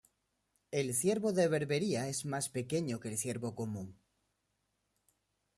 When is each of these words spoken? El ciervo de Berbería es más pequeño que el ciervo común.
El 0.71 0.95
ciervo 0.95 1.31
de 1.31 1.47
Berbería 1.47 2.07
es 2.07 2.25
más 2.25 2.49
pequeño 2.49 2.99
que 2.99 3.09
el 3.09 3.19
ciervo 3.19 3.53
común. 3.53 3.99